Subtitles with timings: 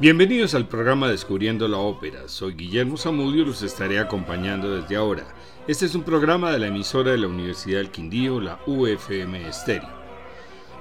[0.00, 2.28] Bienvenidos al programa Descubriendo la Ópera.
[2.28, 5.34] Soy Guillermo Zamudio y los estaré acompañando desde ahora.
[5.66, 9.88] Este es un programa de la emisora de la Universidad del Quindío, la UFM Estéreo.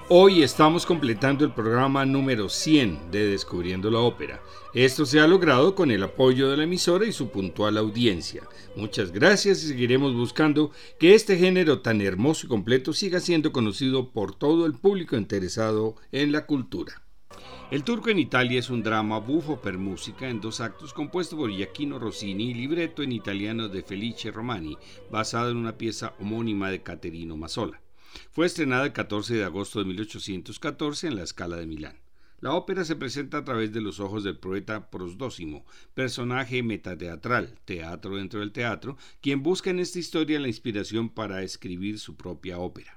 [0.09, 4.39] Hoy estamos completando el programa número 100 de Descubriendo la Ópera.
[4.75, 8.43] Esto se ha logrado con el apoyo de la emisora y su puntual audiencia.
[8.75, 14.11] Muchas gracias y seguiremos buscando que este género tan hermoso y completo siga siendo conocido
[14.11, 17.01] por todo el público interesado en la cultura.
[17.69, 21.51] El Turco en Italia es un drama bufo per música en dos actos compuesto por
[21.51, 24.77] Giacchino Rossini y libreto en italiano de Felice Romani,
[25.11, 27.81] basado en una pieza homónima de Caterino Mazzola.
[28.31, 31.99] Fue estrenada el 14 de agosto de 1814 en la Scala de Milán.
[32.39, 38.15] La ópera se presenta a través de los ojos del poeta Prosdósimo, personaje metateatral, teatro
[38.15, 42.96] dentro del teatro, quien busca en esta historia la inspiración para escribir su propia ópera.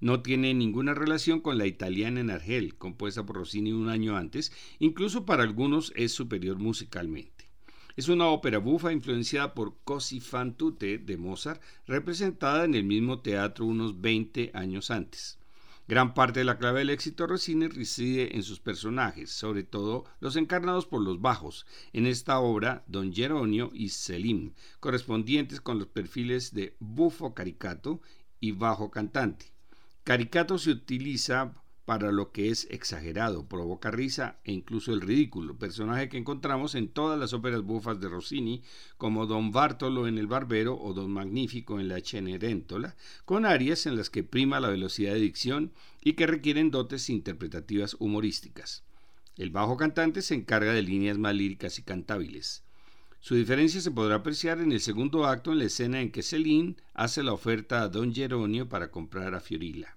[0.00, 4.52] No tiene ninguna relación con la italiana en Argel, compuesta por Rossini un año antes,
[4.78, 7.50] incluso para algunos es superior musicalmente.
[7.96, 13.20] Es una ópera bufa influenciada por Così fan tutte de Mozart, representada en el mismo
[13.20, 15.38] teatro unos 20 años antes.
[15.86, 20.06] Gran parte de la clave del éxito de Rossini reside en sus personajes, sobre todo
[20.18, 25.86] los encarnados por los bajos, en esta obra Don Geronio y Selim, correspondientes con los
[25.86, 28.00] perfiles de bufo caricato
[28.40, 29.53] y bajo cantante.
[30.04, 31.54] Caricato se utiliza
[31.86, 36.88] para lo que es exagerado, provoca risa e incluso el ridículo, personaje que encontramos en
[36.88, 38.62] todas las óperas bufas de Rossini,
[38.98, 43.96] como Don Bartolo en El Barbero o Don Magnífico en La Cenerentola, con arias en
[43.96, 48.84] las que prima la velocidad de dicción y que requieren dotes interpretativas humorísticas.
[49.36, 52.63] El bajo cantante se encarga de líneas más líricas y cantables.
[53.24, 56.76] Su diferencia se podrá apreciar en el segundo acto en la escena en que Celine
[56.92, 59.96] hace la oferta a Don Geronio para comprar a Fiorilla.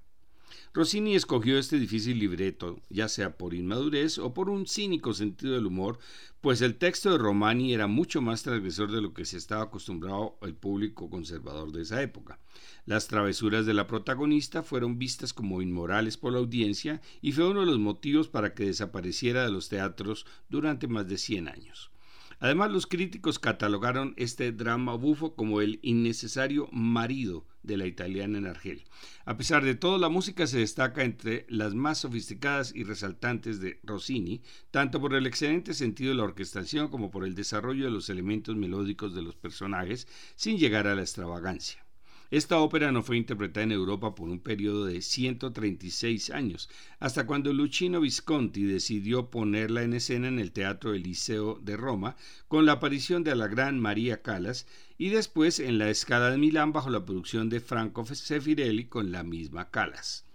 [0.73, 5.66] Rossini escogió este difícil libreto, ya sea por inmadurez o por un cínico sentido del
[5.66, 5.99] humor,
[6.39, 10.37] pues el texto de Romani era mucho más transgresor de lo que se estaba acostumbrado
[10.42, 12.39] el público conservador de esa época.
[12.86, 17.60] Las travesuras de la protagonista fueron vistas como inmorales por la audiencia y fue uno
[17.60, 21.92] de los motivos para que desapareciera de los teatros durante más de 100 años.
[22.39, 28.45] Además, los críticos catalogaron este drama bufo como el innecesario marido de la italiana en
[28.45, 28.83] Argel.
[29.25, 33.80] A pesar de todo, la música se destaca entre las más sofisticadas y resaltantes de
[33.83, 38.09] Rossini, tanto por el excelente sentido de la orquestación como por el desarrollo de los
[38.09, 41.86] elementos melódicos de los personajes, sin llegar a la extravagancia.
[42.30, 47.54] Esta ópera no fue interpretada en Europa por un periodo de 136 años, hasta cuando
[47.54, 52.17] Luchino Visconti decidió ponerla en escena en el Teatro Eliseo de Roma,
[52.49, 54.67] con la aparición de la gran María Calas,
[54.98, 59.23] y después en la Escala de Milán bajo la producción de Franco Sefirelli con la
[59.23, 60.27] misma Calas.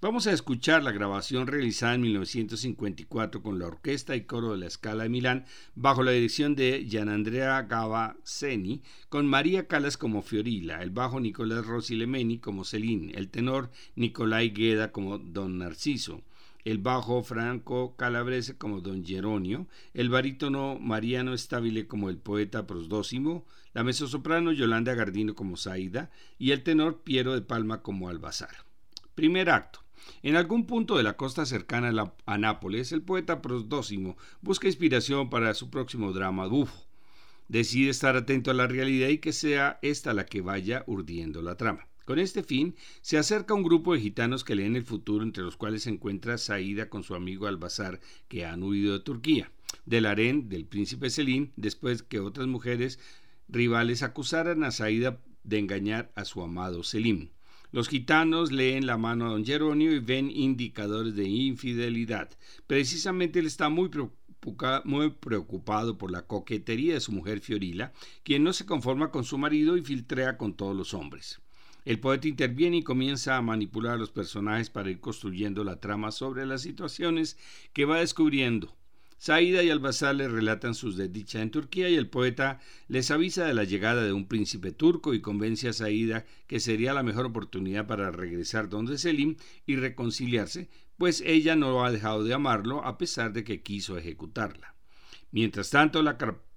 [0.00, 4.70] Vamos a escuchar la grabación realizada en 1954 con la orquesta y coro de la
[4.70, 10.90] Scala de Milán bajo la dirección de Gianandrea Gavazzeni, con María Calas como Fiorilla, el
[10.90, 16.22] bajo Nicolás Rossi Lemeni como Celine, el tenor Nicolai Gueda como Don Narciso,
[16.64, 23.44] el bajo Franco Calabrese como Don Geronio, el barítono Mariano Estabile como el poeta Prosdósimo,
[23.74, 28.69] la mezzosoprano Yolanda Gardino como Saida y el tenor Piero de Palma como Albazar.
[29.20, 29.80] Primer acto.
[30.22, 35.52] En algún punto de la costa cercana a, Nápoles, el poeta Prosdósimo busca inspiración para
[35.52, 36.86] su próximo drama bufo.
[37.46, 41.58] Decide estar atento a la realidad y que sea esta la que vaya urdiendo la
[41.58, 41.86] trama.
[42.06, 45.58] Con este fin, se acerca un grupo de gitanos que leen el futuro, entre los
[45.58, 49.52] cuales se encuentra Saída con su amigo Albazar, que han huido de Turquía,
[49.84, 52.98] del harén del príncipe Selim, después que otras mujeres
[53.50, 57.28] rivales acusaran a Saída de engañar a su amado Selim.
[57.72, 62.28] Los gitanos leen la mano a don Geronio y ven indicadores de infidelidad.
[62.66, 63.90] Precisamente él está muy
[65.20, 67.92] preocupado por la coquetería de su mujer Fiorilla,
[68.24, 71.40] quien no se conforma con su marido y filtrea con todos los hombres.
[71.84, 76.10] El poeta interviene y comienza a manipular a los personajes para ir construyendo la trama
[76.10, 77.38] sobre las situaciones
[77.72, 78.76] que va descubriendo
[79.20, 82.58] Saida y Albazar le relatan sus desdichas en Turquía y el poeta
[82.88, 86.94] les avisa de la llegada de un príncipe turco y convence a Saida que sería
[86.94, 89.36] la mejor oportunidad para regresar donde Selim
[89.66, 94.74] y reconciliarse, pues ella no ha dejado de amarlo a pesar de que quiso ejecutarla.
[95.32, 96.16] Mientras tanto, la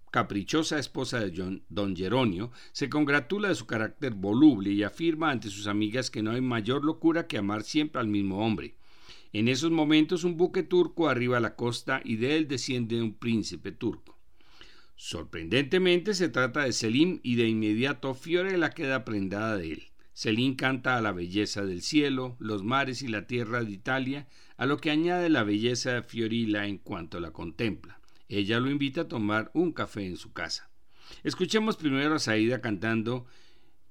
[0.09, 5.67] caprichosa esposa de don Geronio se congratula de su carácter voluble y afirma ante sus
[5.67, 8.77] amigas que no hay mayor locura que amar siempre al mismo hombre.
[9.33, 13.15] En esos momentos un buque turco arriba a la costa y de él desciende un
[13.15, 14.19] príncipe turco.
[14.95, 19.83] Sorprendentemente se trata de Selim y de inmediato Fiorella queda prendada de él.
[20.13, 24.67] Selim canta a la belleza del cielo, los mares y la tierra de Italia, a
[24.67, 27.99] lo que añade la belleza de Fiorella en cuanto la contempla.
[28.29, 30.69] Ella lo invita a tomar un café en su casa.
[31.23, 33.25] Escuchemos primero a Saida cantando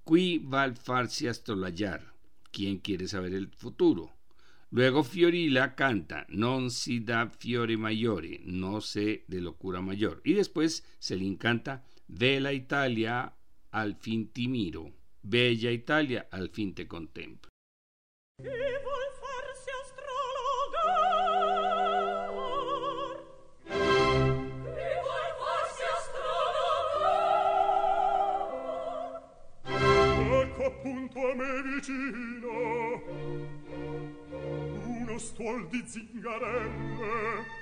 [0.05, 2.15] Qui val farsi astolayar?
[2.53, 4.22] ¿Quién quiere saber el futuro?
[4.75, 10.23] Luego Fiorila canta Non si da fiore maggiore, no sé de locura mayor.
[10.25, 13.37] Y después Celine canta Vela Italia,
[13.71, 14.93] al fin ti miro.
[15.21, 17.51] Bella Italia, al fin te contemplo.
[35.43, 37.62] voll di zingarelle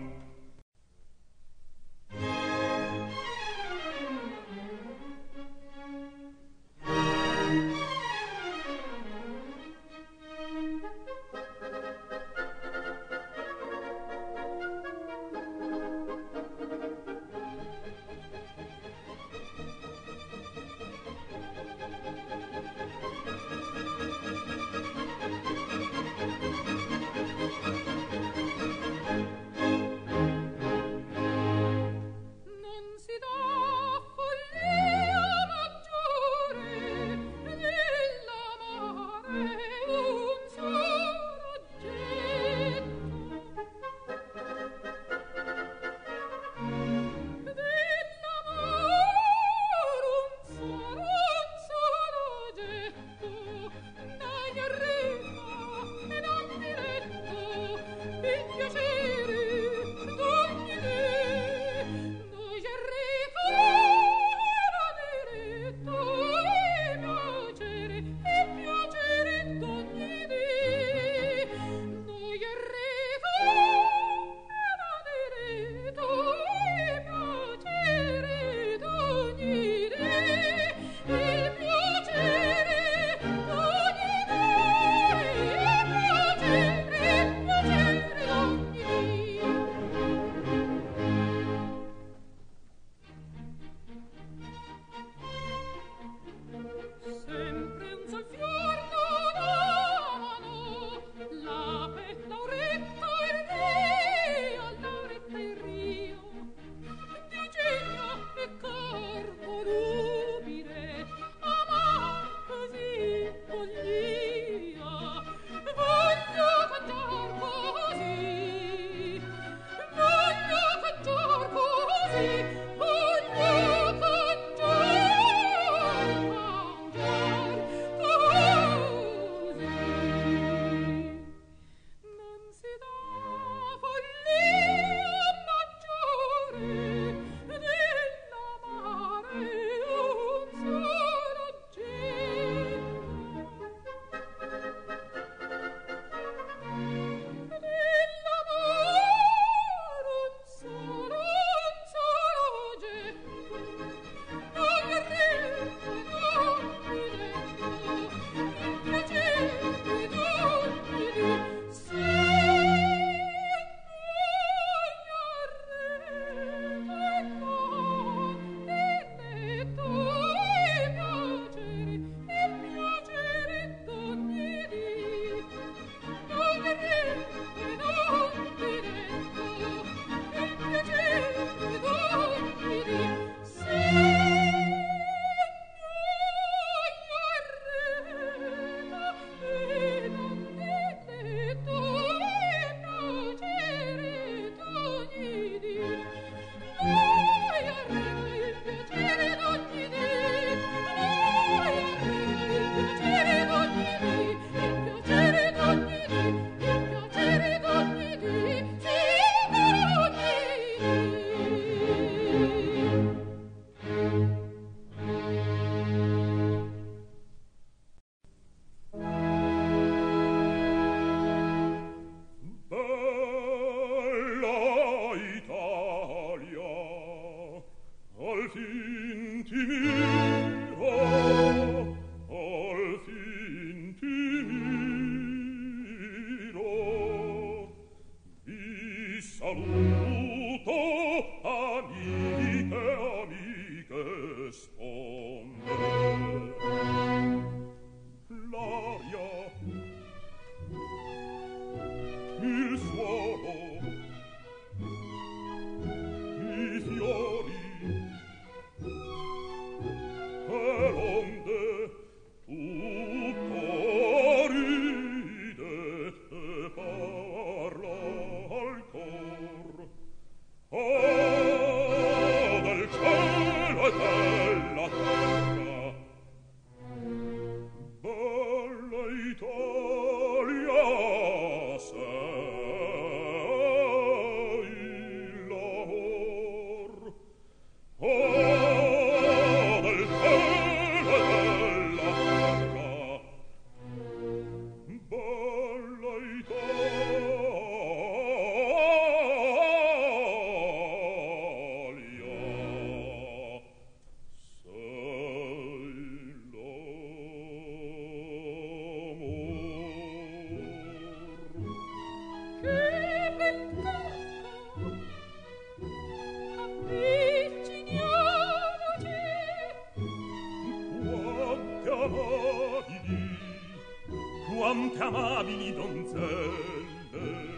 [325.57, 327.49] di donzelle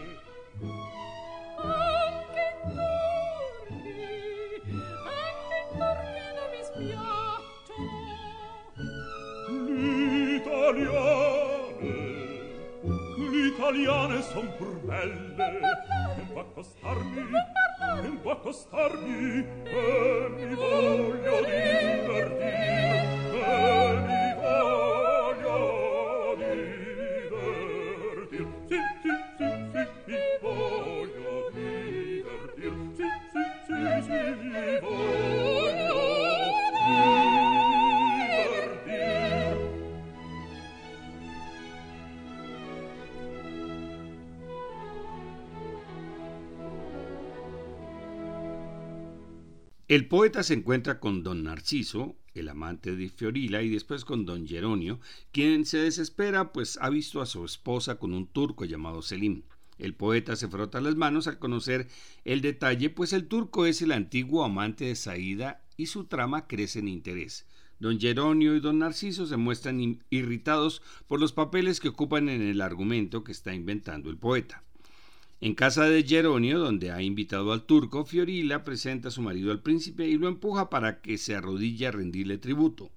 [1.57, 3.91] anche torri
[5.19, 7.75] anche torri non mi spiaccio.
[10.23, 11.23] L'italiane
[13.63, 15.59] l'italiane son pur belle.
[16.17, 17.23] Non può costarmi,
[18.01, 23.12] non può costarmi e mi voglio divertire.
[49.93, 54.47] El poeta se encuentra con don Narciso, el amante de Fiorila, y después con don
[54.47, 54.99] Geronio,
[55.31, 59.43] quien se desespera pues ha visto a su esposa con un turco llamado Selim.
[59.77, 61.89] El poeta se frota las manos al conocer
[62.25, 66.79] el detalle, pues el turco es el antiguo amante de Saída y su trama crece
[66.79, 67.45] en interés.
[67.77, 72.61] Don Geronio y don Narciso se muestran irritados por los papeles que ocupan en el
[72.61, 74.63] argumento que está inventando el poeta.
[75.43, 79.61] En casa de Geronio, donde ha invitado al turco, Fiorila presenta a su marido al
[79.61, 82.91] príncipe y lo empuja para que se arrodille a rendirle tributo.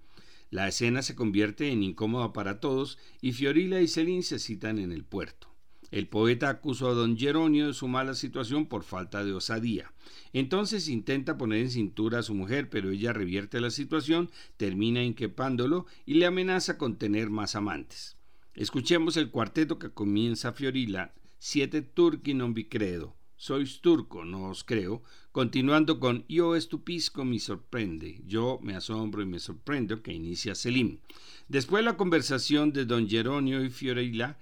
[0.50, 4.92] La escena se convierte en incómoda para todos y Fiorila y Celín se citan en
[4.92, 5.48] el puerto.
[5.90, 9.92] El poeta acusa a don Geronio de su mala situación por falta de osadía.
[10.32, 15.86] Entonces intenta poner en cintura a su mujer, pero ella revierte la situación, termina inquepándolo
[16.04, 18.16] y le amenaza con tener más amantes.
[18.54, 24.64] Escuchemos el cuarteto que comienza Fiorila, Siete turchi non vi credo, sois turco, no os
[24.64, 30.54] creo, continuando con Yo estupisco mi sorprende, yo me asombro y me sorprendo, que inicia
[30.54, 30.98] Selim.
[31.46, 34.38] Después la conversación de don Geronio y Fiorila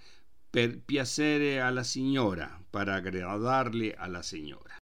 [0.50, 4.78] per piacere a la signora, para agradarle a la señora.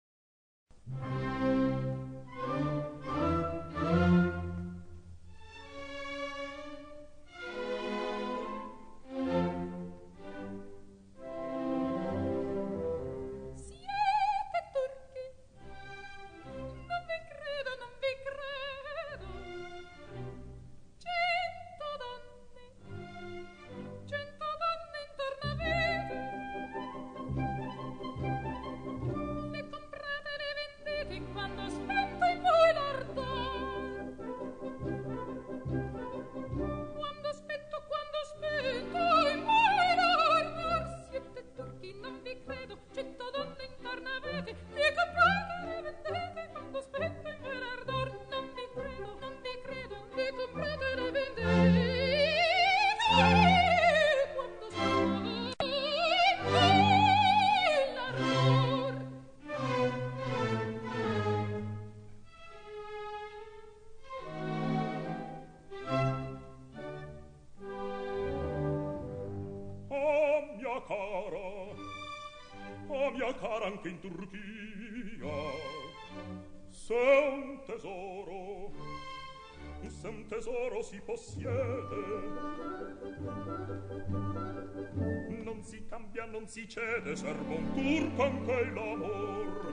[86.03, 89.71] cambia non si cede servo un turco anche l'amor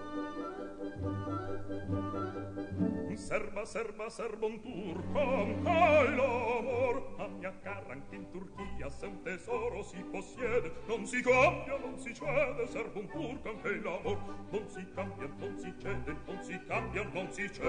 [3.15, 9.21] Serva, serva, serva un turco anche l'amor a mia cara, anche in Turchia se un
[9.21, 10.71] tesoro si possiede.
[10.87, 14.17] Non si cambia non si cede servo un turco anche l'amor
[14.51, 17.65] non si cambia non si cede non si cambia non si cede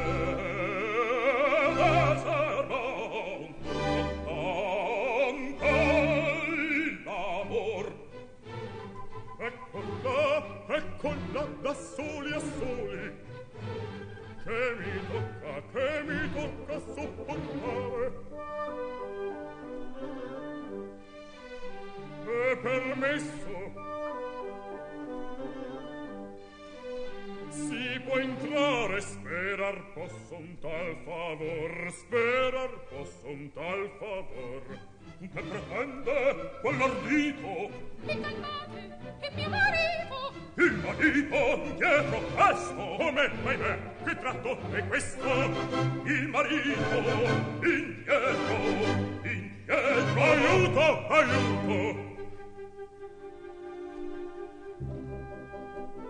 [2.22, 2.99] servo.
[14.76, 18.12] mi tocca, che mi tocca sopportare.
[22.26, 23.48] E permesso.
[27.50, 36.58] Si può entrare, sperar posso un tal favor, sperar posso un tal favor che pretende
[36.62, 37.70] quell'ardito.
[38.00, 40.00] Mi calmate che mio marito
[40.54, 45.32] il marito dietro questo come mai me che tratto è questo?
[46.04, 46.96] Il marito
[47.62, 48.56] indietro
[49.22, 52.08] indietro aiuto aiuto.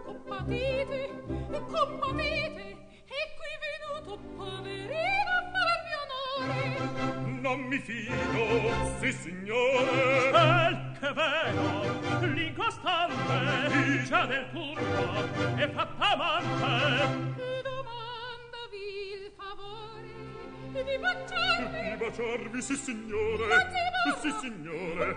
[0.05, 1.11] Compatite
[1.49, 2.65] compatite
[3.07, 5.99] e qui venuto poverino a mio
[6.47, 10.89] onore non mi fido, sì signore.
[11.01, 17.33] Che vero, l'incostante, dice del turco, è fatta amante.
[17.35, 20.13] Ti domandavi il favore
[20.73, 21.91] di baciarmi?
[21.91, 23.47] Di baciarvi, sì signore.
[23.49, 25.17] La Sì signore.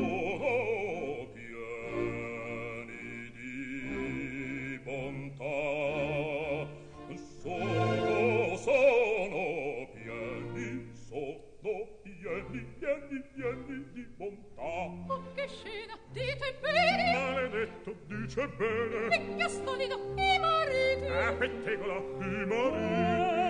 [18.31, 19.09] dice bene.
[19.09, 21.03] Picchia stolido i mariti.
[21.03, 23.49] Eh, ah, pettegola i mariti.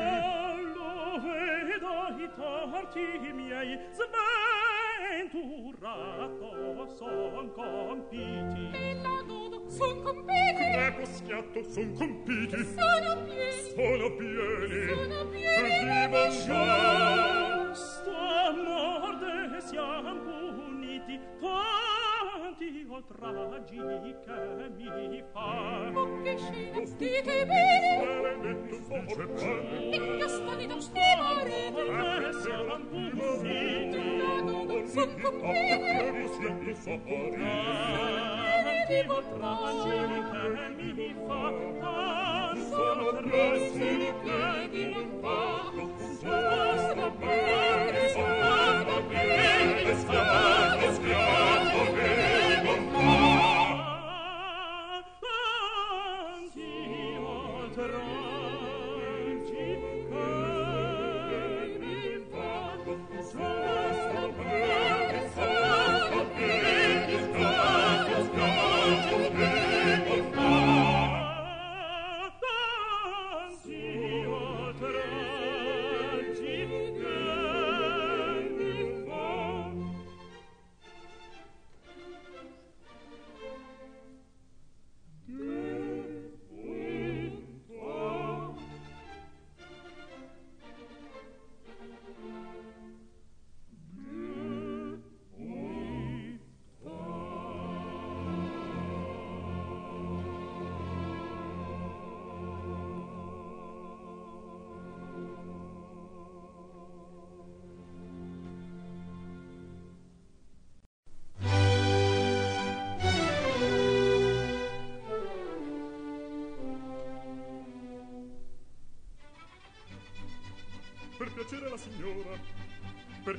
[0.73, 3.79] Lo vedo i torti miei
[5.21, 6.49] Sventurato
[6.97, 8.71] son compiti.
[8.73, 10.63] E la godo, son compiti?
[10.63, 12.57] Eh, Crepo schiatto son compiti.
[12.57, 13.51] Sono pieni.
[13.75, 14.87] Sono pieni.
[14.87, 18.11] Sono pieni di mangiare Sto
[18.65, 22.00] morde siam puniti Poi
[22.69, 23.31] dio tra
[24.77, 25.91] che mi fa.
[25.93, 28.39] O che scena stite bene.
[29.91, 33.89] E che stani da Che e se van busi
[34.67, 36.27] non son compere
[36.61, 36.75] e
[38.87, 41.43] dio tra la che mi fa
[41.79, 42.83] tanto
[43.23, 43.89] trassi
[44.69, 45.71] di un fa
[46.19, 50.60] sono bene sono bene sono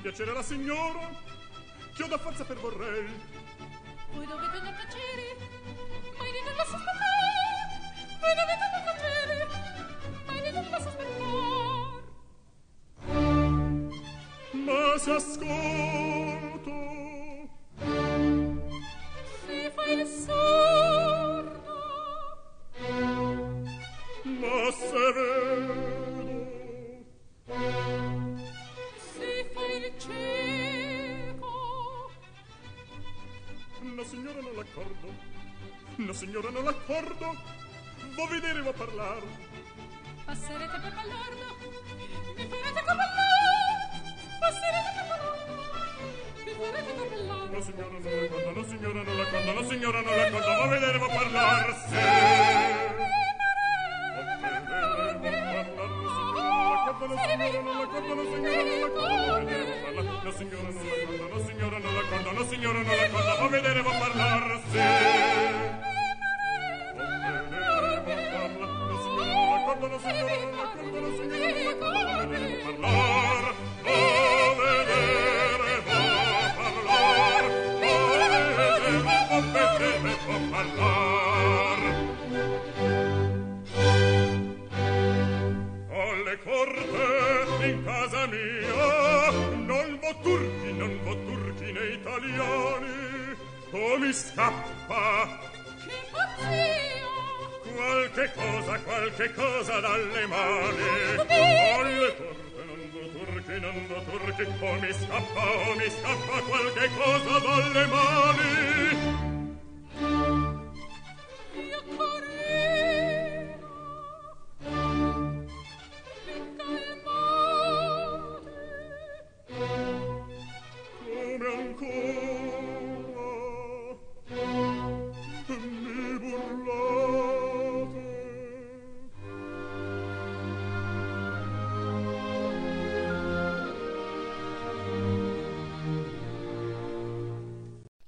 [0.02, 1.08] piacere alla signora.
[1.94, 3.06] Che ho da forza per vorrei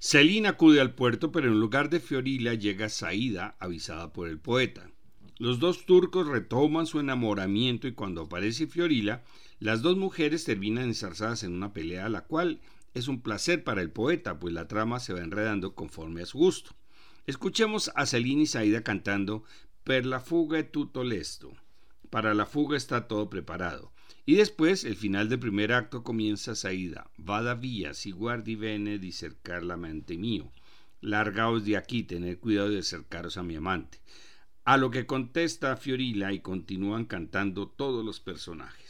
[0.07, 4.91] Celina acude al puerto, pero en lugar de Fiorilla llega Saída, avisada por el poeta.
[5.39, 9.23] Los dos turcos retoman su enamoramiento y cuando aparece Fiorilla,
[9.57, 12.61] las dos mujeres terminan enzarzadas en una pelea, la cual
[12.93, 16.37] es un placer para el poeta, pues la trama se va enredando conforme a su
[16.37, 16.75] gusto.
[17.25, 19.43] Escuchemos a Celina y Saída cantando
[19.83, 21.51] Per la fuga è tutto lesto.
[22.11, 23.91] Para la fuga está todo preparado.
[24.25, 27.09] Y después, el final del primer acto comienza Saída.
[27.17, 30.51] Vada via, si guardi bene di cercar la mente mío.
[31.01, 33.99] Largaos de aquí, tened cuidado de acercaros a mi amante.
[34.63, 38.89] A lo que contesta Fiorilla y continúan cantando todos los personajes.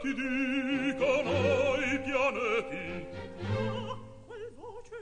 [0.00, 3.06] ti dicono i pianeti.
[3.42, 5.00] Ah, qual voce,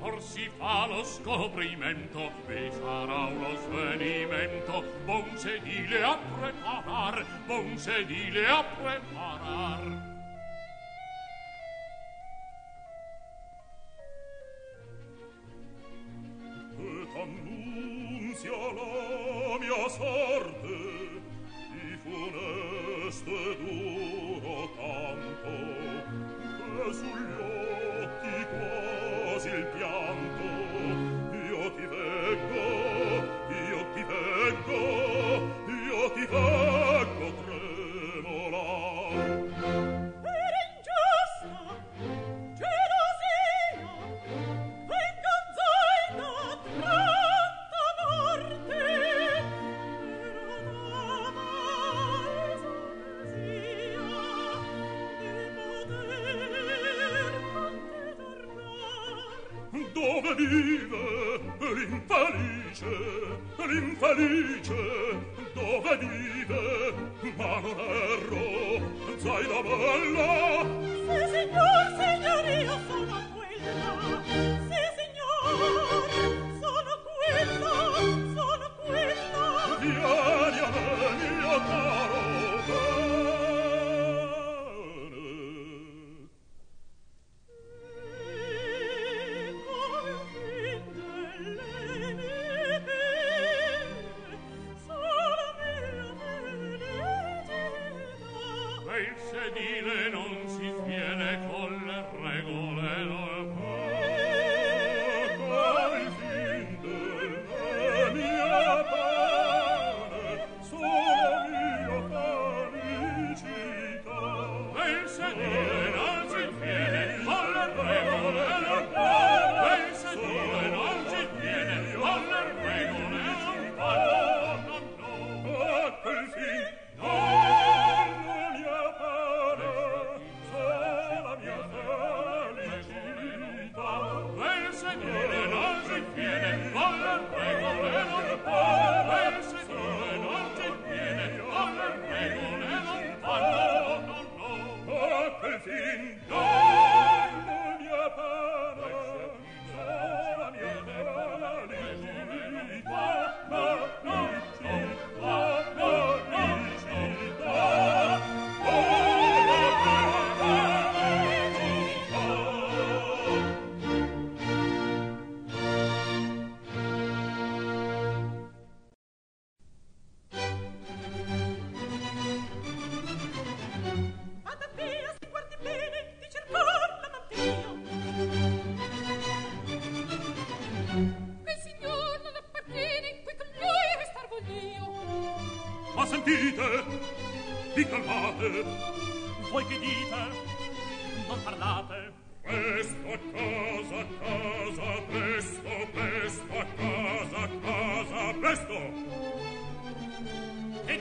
[0.00, 8.46] Or si fa lo scoprimento, vi sarà uno svenimento, buon sedile a preparar, buon sedile
[8.46, 10.13] a preparar.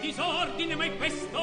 [0.04, 1.40] disordine mai questo?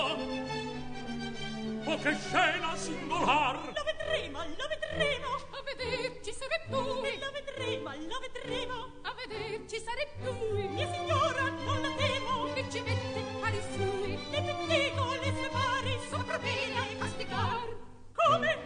[1.84, 3.56] O che scena singolar!
[3.56, 5.28] Lo vedremo, lo vedremo!
[5.50, 6.76] A vederci sarai tu!
[6.76, 8.92] Lo vedremo, lo vedremo!
[9.00, 10.32] A vederci sarai tu!
[10.74, 12.52] Mia signora, non la temo!
[12.52, 14.18] Che ci mette pari sui!
[14.30, 15.98] Le pettegole le sue pari!
[16.10, 17.66] Sopra pena e castigar!
[18.12, 18.58] Come?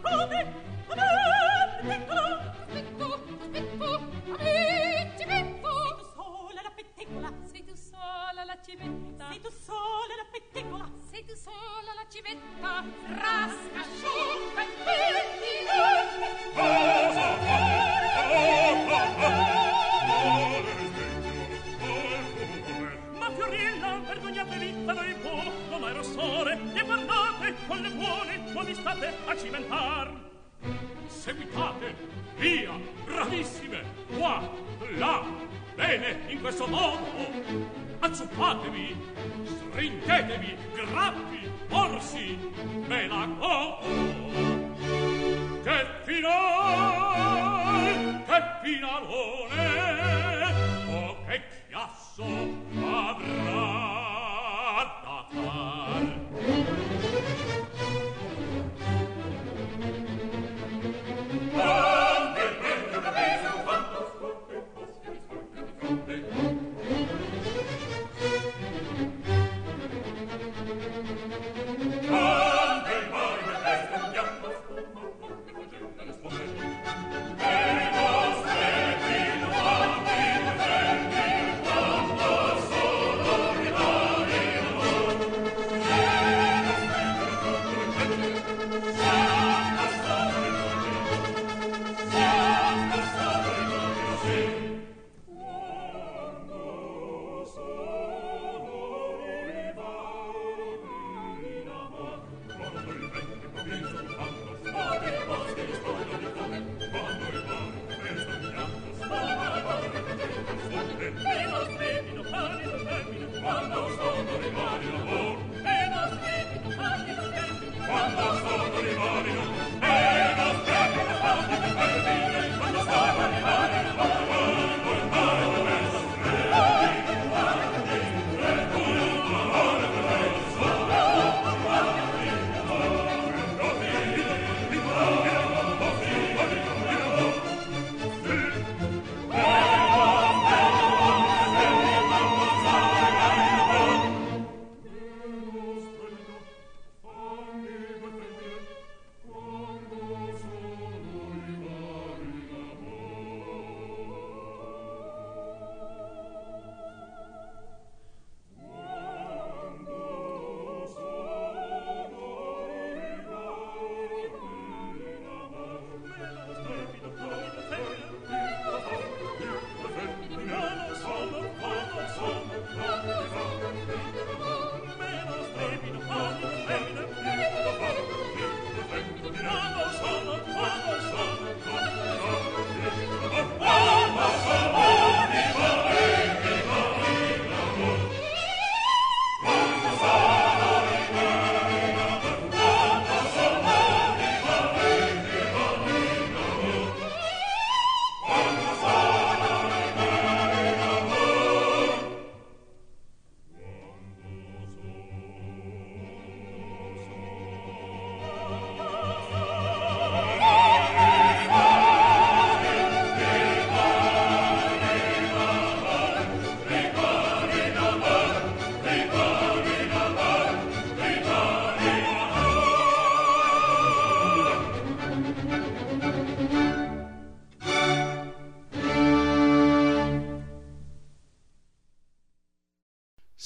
[0.00, 0.54] Come?
[0.88, 2.14] Ah, Aspetto!
[2.64, 3.20] Aspetto!
[3.52, 3.94] picco!
[4.32, 5.70] A me ci metto!
[6.14, 7.30] Sola la pettegola!
[7.44, 9.01] Sei tu sola la civetta!
[9.32, 15.00] Sei tu sola la pettegola, sei tu sola la civetta, rasca, asciutta e
[18.28, 18.74] oh,
[23.16, 28.64] Ma Fiorilla, vergognatevi da noi può non hai rossore, e guardate, con le buone non
[28.66, 30.12] vi state a cimentar.
[31.06, 31.96] Seguitate,
[32.36, 33.82] via, bravissime,
[34.14, 34.46] qua,
[34.98, 35.24] là,
[35.74, 37.91] bene, in questo modo.
[38.04, 38.96] Azzuppatevi,
[39.44, 42.36] stringetevi, grappi, orsi,
[42.88, 43.78] me la covo.
[45.62, 47.44] Che final,
[48.26, 49.66] che finalone,
[50.88, 52.26] oh che chiasso
[52.80, 53.81] avrà.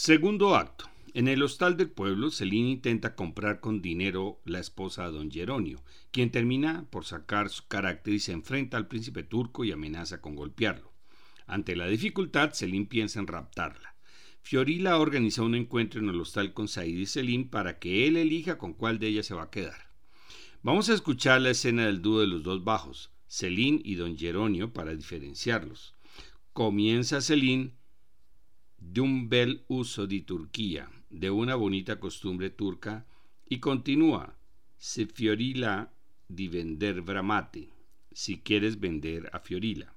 [0.07, 0.89] Segundo acto.
[1.15, 5.83] En el hostal del pueblo, Celine intenta comprar con dinero la esposa de don Geronio,
[6.13, 10.37] quien termina por sacar su carácter y se enfrenta al príncipe turco y amenaza con
[10.37, 10.93] golpearlo.
[11.49, 13.97] Ante la dificultad, Celine piensa en raptarla.
[14.43, 18.59] Fiorilla organiza un encuentro en el hostal con Said y Celine para que él elija
[18.59, 19.91] con cuál de ellas se va a quedar.
[20.63, 24.73] Vamos a escuchar la escena del dúo de los dos bajos, Celine y don Geronio,
[24.73, 25.97] para diferenciarlos.
[26.53, 27.75] Comienza Celine
[28.93, 33.07] de un bel uso di Turquía, de una bonita costumbre turca
[33.49, 34.37] y continúa,
[34.79, 35.93] se fiorila
[36.29, 37.71] di vender bramate,
[38.13, 39.93] si quieres vender a Fiorila.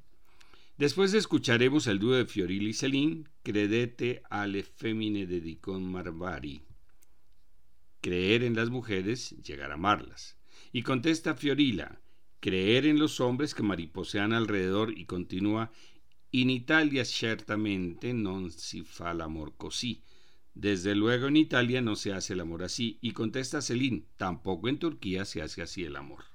[0.78, 6.62] Después escucharemos el dúo de Fiorila y Celine, Credete alle femmine dedicon marvari.
[8.02, 10.38] Creer en las mujeres, llegar a amarlas.
[10.72, 12.00] Y contesta Fiorila,
[12.40, 15.72] creer en los hombres que mariposean alrededor y continúa,
[16.32, 20.02] in Italia certamente non si fa l'amor così.
[20.52, 22.98] Desde luego en Italia no se hace el amor así.
[23.02, 26.26] Y contesta Celine, tampoco en Turquía se hace así el amor.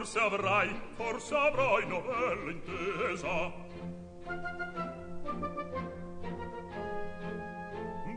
[0.00, 3.52] forse avrai, forse avrai novella intesa.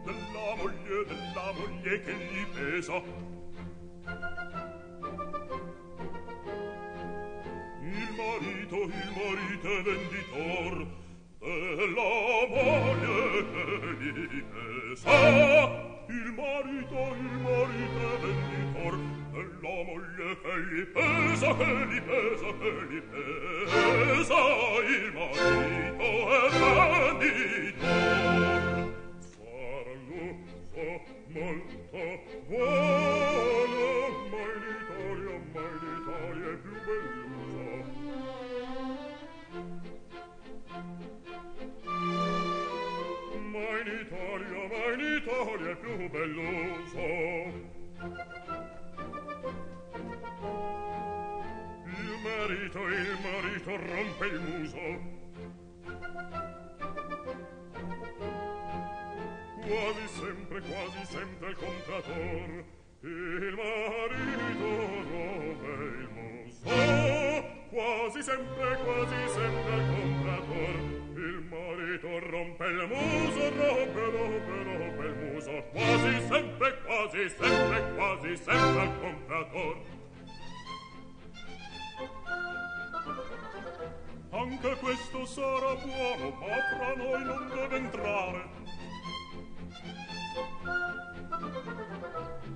[0.04, 3.02] Della moglie, della moglie che gli pesa.
[7.82, 10.88] Il marito, il marito è venditor,
[11.40, 13.46] della moglie
[14.00, 15.12] che gli pesa.
[16.08, 18.53] Il marito, il marito è venditor,
[19.64, 24.40] la moglie che li pesa che li pesa che li pesa
[24.84, 27.88] il marito è bandito.
[29.34, 30.24] Farlo
[30.74, 30.88] fa
[31.30, 31.98] molto
[32.50, 33.82] buono
[34.32, 37.68] ma l'Italia ma l'Italia è più bellusa
[43.54, 47.63] ma l'Italia ma l'Italia è più bellusa
[52.74, 55.22] marito, il marito rompe il muso.
[59.62, 62.64] Quasi sempre, quasi sempre il comprador,
[63.02, 64.70] il marito
[65.12, 66.70] rompe il muso.
[67.70, 70.76] Quasi sempre, quasi sempre il comprador,
[71.16, 75.64] il marito rompe il muso, rompe, rompe, rompe il muso.
[75.72, 80.02] Quasi sempre, quasi sempre, quasi sempre il comprator.
[84.64, 88.50] che questo sarà buono, ma fra noi non deve entrare.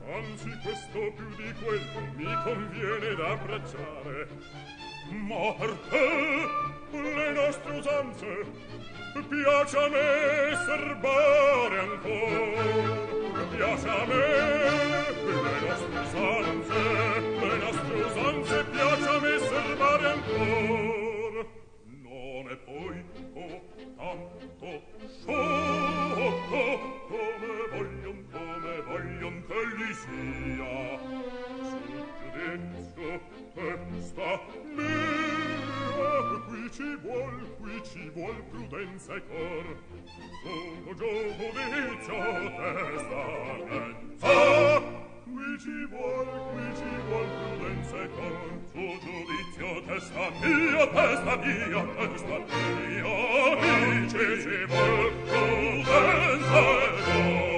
[0.10, 4.28] Anzi, questo più di quello mi conviene da abbracciare.
[5.10, 6.48] Ma perché
[6.92, 8.46] le nostre usanze
[9.28, 14.26] piace a me serbare ancora, piace a me
[15.26, 21.07] le nostre usanze, le nostre usanze piace a me serbare ancora
[22.66, 23.04] poi
[23.34, 23.62] oh
[23.96, 24.82] tanto
[25.20, 26.62] sciocco
[27.08, 31.00] come voglion come voglion che li sia.
[31.70, 33.22] Sul giudizio
[33.54, 34.30] testa
[34.76, 35.18] mia
[36.48, 39.68] qui ci vuol qui ci vuol prudenza e cor.
[40.44, 43.24] Solo gioco testa
[44.18, 48.36] fa qui ci vuol qui ci vuol prudenza e con
[48.72, 53.14] tuo giudizio testa mia testa mia testa mia.
[53.60, 57.57] Qui ci ci vuol prudenza e con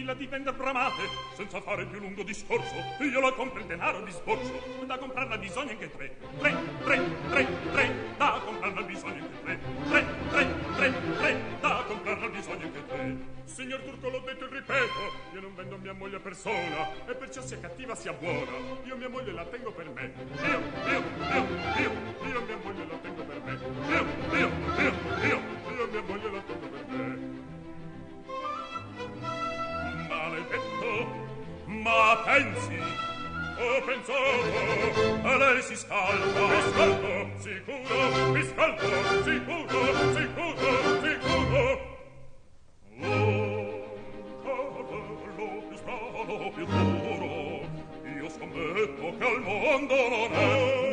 [0.00, 1.02] Fiorilla di vender bramate
[1.34, 2.74] senza fare più lungo discorso.
[3.00, 6.16] Io la compro il denaro di sborso da comprarla bisogna anche tre.
[6.38, 9.58] Tre tre tre tre da comprarla bisogna anche tre.
[9.90, 13.16] Tre tre tre tre da comprarla bisogna anche tre.
[13.44, 15.00] Signor turco l'ho detto e ripeto
[15.34, 18.52] io non vendo mia moglie per sola e perciò sia cattiva sia buona.
[18.84, 20.12] Io mia moglie la tengo per me.
[20.40, 21.46] Io io io
[21.76, 21.92] io
[22.26, 23.58] io mia moglie la tengo per me.
[23.90, 24.06] Io
[24.38, 24.92] io io
[25.26, 25.40] io
[25.76, 26.69] io mia moglie la tengo per me
[32.30, 32.78] pensi
[33.58, 37.12] o pensavo a lei si scalda mi scaldo
[37.42, 38.88] sicuro mi scaldo
[39.26, 39.80] sicuro
[40.16, 40.70] sicuro
[41.02, 41.88] sicuro.
[44.52, 44.70] Oh
[45.68, 47.32] più strano più duro
[48.16, 50.89] io scommetto che al mondo non è.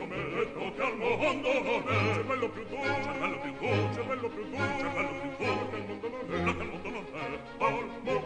[0.00, 2.14] scommetto che al mondo non è?
[2.14, 6.08] Cervello più tu, cervello più tu, cervello più tu, cervello più tu, che al mondo
[6.08, 7.28] non è, che al mondo non è,
[7.58, 8.24] al mondo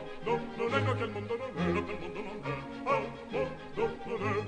[0.57, 2.55] non è, che al mondo non è, che al mondo non è,
[2.85, 4.43] al mondo non è.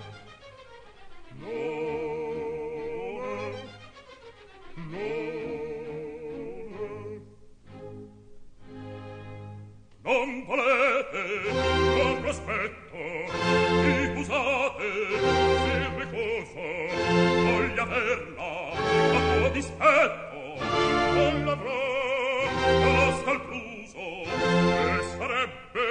[1.39, 1.49] Non
[4.95, 5.15] è,
[10.03, 11.23] non volete,
[11.97, 12.76] non prospetto
[19.67, 20.39] sospetto
[21.15, 21.75] non l'avrò
[22.83, 25.87] conosco il pluso e sarebbe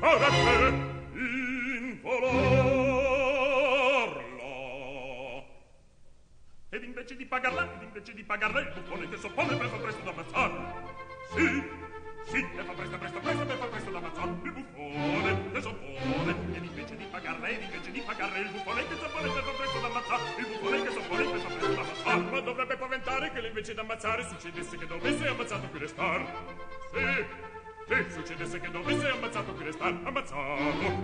[0.00, 0.54] sarebbe
[1.14, 2.10] involarla.
[6.70, 10.02] Ed invece di pagarla ed invece di pagarla il buffone che soppone per fa presto
[10.02, 11.00] da ammazzarla
[11.34, 11.80] sì
[12.24, 16.34] sì e fa presto presto presto per fa presto da ammazzarla il buffone che soppone.
[16.54, 19.80] Ed invece di pagarla ed invece di pagarla il buffone che soppone per fa presto
[19.80, 20.90] da ammazzarla il buffone che
[22.52, 26.22] dovrebbe paventare che invece d'ammazzare succedesse che dovesse ammazzato qui restar.
[26.92, 27.24] Sì,
[27.86, 30.38] Che succedesse che dovesse ammazzato qui restar Ammazzato,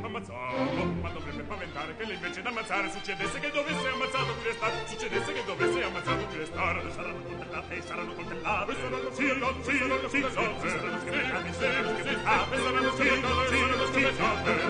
[0.02, 5.44] ammazzato Ma dovrebbe paventare che invece d'ammazzare Succedesse che dovesse ammazzato qui restar Succedesse che
[5.44, 11.00] dovesse ammazzato qui restar Saranno coltellate, saranno coltellate Saranno sì, sì, sì, saranno schiaffate Saranno
[11.00, 14.60] schiaffate, saranno schiaffate Saranno schiaffate,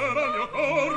[0.00, 0.92] fiera il mio cor.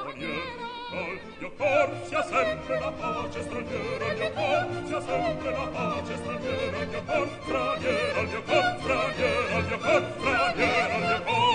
[0.00, 6.84] Col mio cor sia sempre la pace straniera, mio cor sia sempre la pace straniera,
[6.86, 11.47] mio cor straniera, mio cor straniera, mio cor straniera, mio cor.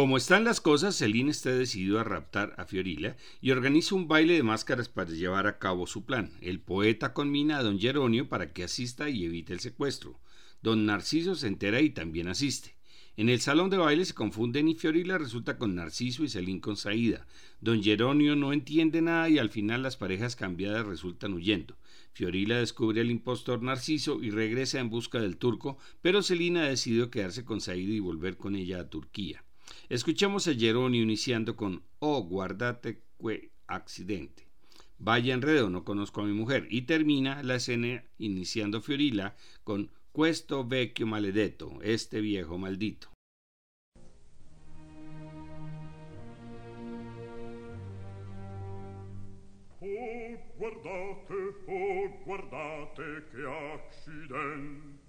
[0.00, 4.32] Como están las cosas, Celine está decidido a raptar a Fiorilla y organiza un baile
[4.32, 6.32] de máscaras para llevar a cabo su plan.
[6.40, 10.18] El poeta conmina a don Geronio para que asista y evite el secuestro.
[10.62, 12.76] Don Narciso se entera y también asiste.
[13.18, 16.78] En el salón de baile se confunden y Fiorilla resulta con Narciso y Celine con
[16.78, 17.26] Saída.
[17.60, 21.76] Don Geronio no entiende nada y al final las parejas cambiadas resultan huyendo.
[22.14, 27.10] Fiorilla descubre al impostor Narciso y regresa en busca del turco, pero Celine ha decidido
[27.10, 29.44] quedarse con Saída y volver con ella a Turquía.
[29.90, 34.46] Escuchemos a Geronio iniciando con Oh, guardate que accidente.
[34.98, 36.68] Vaya enredo, no conozco a mi mujer.
[36.70, 39.34] Y termina la escena iniciando Fiorilla
[39.64, 43.08] con Questo vecchio maledetto, este viejo maldito.
[49.80, 51.34] Oh, guardate,
[51.66, 55.00] oh, guardate che accidente.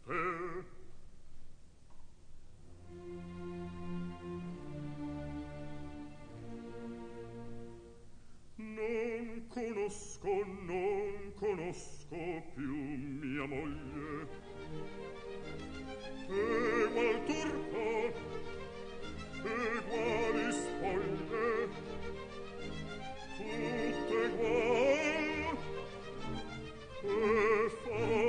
[9.92, 12.16] conosco, non conosco
[12.54, 12.76] più
[13.20, 14.28] mia moglie.
[16.30, 18.14] Egual turco,
[19.44, 21.70] eguali spoglie,
[23.36, 25.58] tutte egual,
[27.04, 28.22] e farò.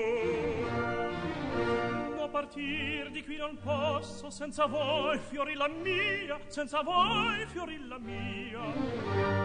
[2.16, 9.41] Da partir di qui non posso, senza voi, fiorilla mia, senza voi, fiorilla mia.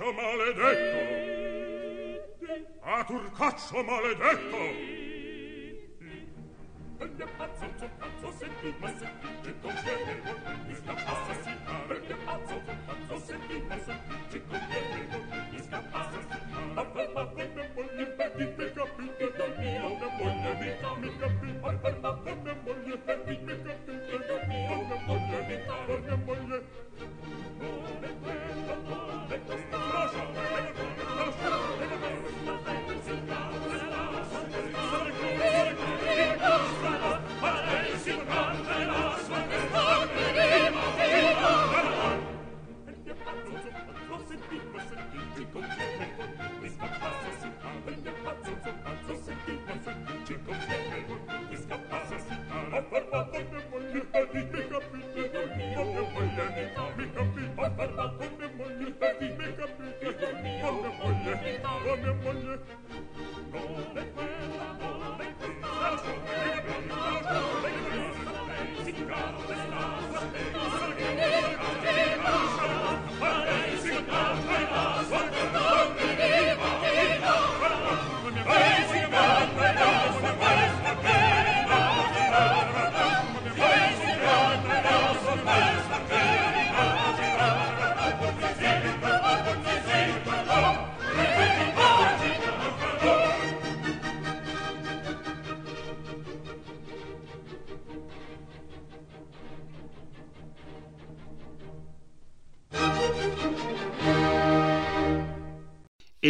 [0.00, 0.98] turcaccio maledetto!
[2.82, 4.56] a turcaccio maledetto!
[7.00, 9.08] Und pazzo, Patzo zum Patzo sind die Masse,
[9.44, 9.92] die Tokio,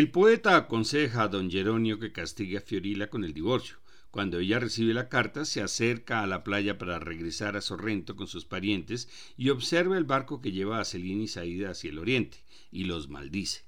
[0.01, 3.77] El poeta aconseja a don Geronio que castigue a Fiorila con el divorcio.
[4.11, 8.27] Cuando ella recibe la carta, se acerca a la playa para regresar a Sorrento con
[8.27, 12.39] sus parientes y observa el barco que lleva a Celina y Saída hacia el oriente,
[12.73, 13.65] y los maldice.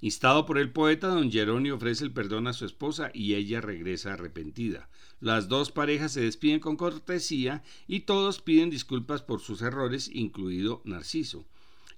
[0.00, 4.14] Instado por el poeta, don Geronio ofrece el perdón a su esposa y ella regresa
[4.14, 4.88] arrepentida.
[5.20, 10.80] Las dos parejas se despiden con cortesía y todos piden disculpas por sus errores, incluido
[10.86, 11.44] Narciso.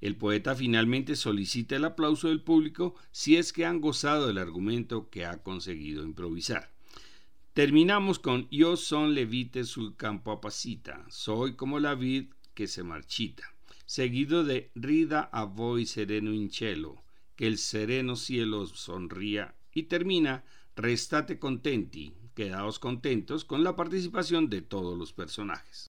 [0.00, 5.08] El poeta finalmente solicita el aplauso del público si es que han gozado del argumento
[5.10, 6.70] que ha conseguido improvisar.
[7.54, 13.44] Terminamos con Yo son levite sul campo apacita, soy como la vid que se marchita,
[13.86, 20.44] seguido de Rida a voi sereno in que el sereno cielo sonría y termina
[20.76, 25.86] Restate contenti, quedaos contentos con la participación de todos los personajes.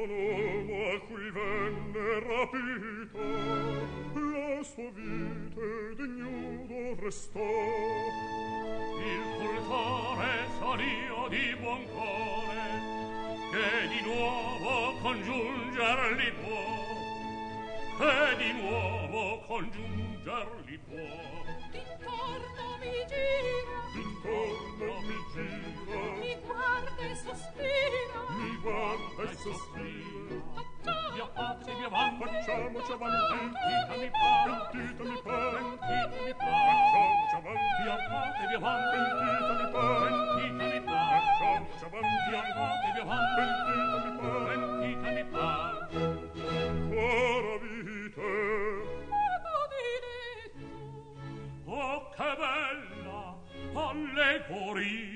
[0.00, 3.18] son uomo a cui venne rapito
[4.14, 7.40] la sua vite degnudo restò.
[8.98, 12.64] Il cultore solio di buon cuore
[13.50, 16.64] che di nuovo congiungerli può.
[17.98, 21.08] Che di nuovo congiungerli può.
[21.72, 25.19] D'intorno mi gira d'intorno mi
[27.02, 28.20] e sospira.
[28.30, 30.70] Mi guarda e sospira.
[31.14, 33.38] Mia patria mia mamma facciamoci avanti
[33.68, 39.84] ditami pa ditami pa ditami pa facciamoci avanti mia patria mia mamma ditami pa
[40.36, 44.30] ditami pa facciamoci avanti mia patria mia mamma ditami pa
[44.80, 45.50] ditami pa
[46.90, 48.32] Cara vite.
[51.66, 53.36] Oh, che bella
[53.74, 55.09] allegoria!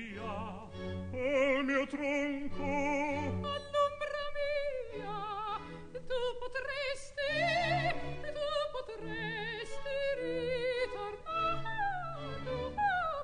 [1.85, 2.63] mio tronco.
[2.63, 5.19] All'ombra mia
[5.91, 7.31] tu potresti
[8.33, 9.97] tu potresti
[10.81, 11.77] ritornare.
[12.43, 12.57] Tu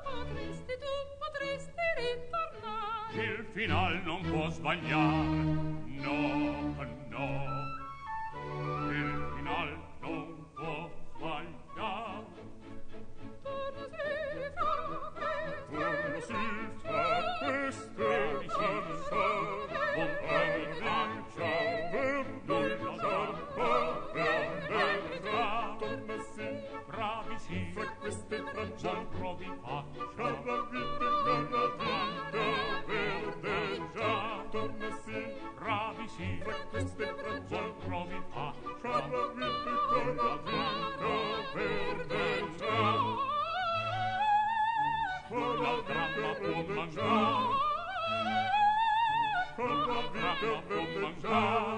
[0.04, 3.24] potresti tu potresti ritornare.
[3.24, 5.70] Il final non può sbagliare.
[6.02, 6.20] No
[7.10, 7.51] no.
[51.22, 51.71] Ciao.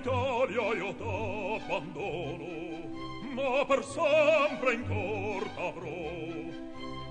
[0.00, 2.48] Italia io t'abbandono,
[3.34, 6.08] ma per sempre in cor t'avrò.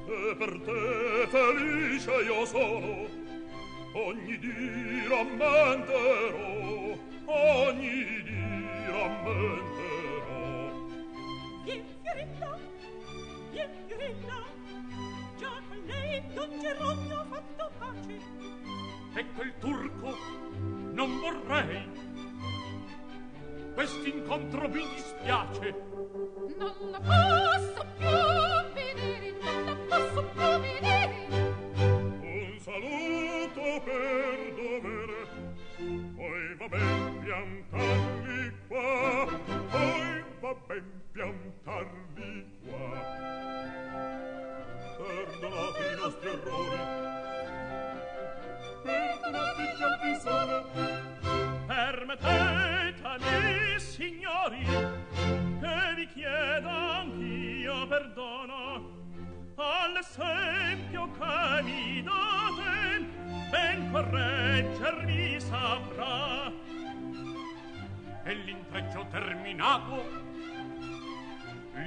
[0.09, 3.05] E per te felice io sono,
[3.93, 6.28] ogni dì rammenterò.
[24.49, 25.88] altro mi dispiace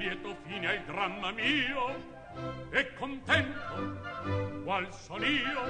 [0.02, 1.94] lieto fine al dramma mio
[2.70, 4.00] e contento
[4.64, 5.62] qual son io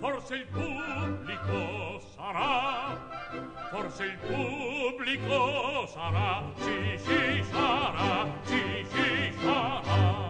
[0.00, 2.96] forse il pubblico sarà
[3.70, 10.21] forse il pubblico sarà sì sì sarà sì sì sarà.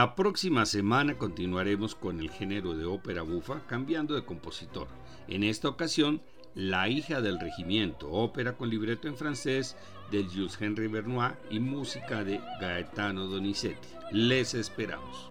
[0.00, 4.88] La próxima semana continuaremos con el género de ópera bufa cambiando de compositor.
[5.28, 6.22] En esta ocasión,
[6.54, 9.76] La hija del regimiento, ópera con libreto en francés
[10.10, 13.88] de Jules Henry Bernois y música de Gaetano Donizetti.
[14.10, 15.30] Les esperamos.